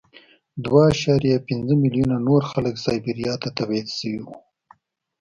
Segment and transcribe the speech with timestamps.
[0.63, 4.33] دوه اعشاریه پنځه میلیونه نور خلک سایبریا ته تبعید شوي وو